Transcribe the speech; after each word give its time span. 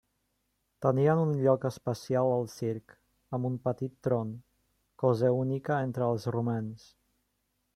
Tenien 0.83 1.19
un 1.23 1.33
lloc 1.41 1.67
especial 1.69 2.29
al 2.37 2.47
circ, 2.53 2.95
amb 3.39 3.49
un 3.51 3.59
petit 3.67 3.95
tron, 4.09 4.33
cosa 5.05 5.31
única 5.45 5.77
entre 5.91 6.09
els 6.15 6.27
romans. 6.39 6.89